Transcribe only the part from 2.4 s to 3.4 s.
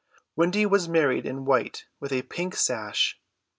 sash.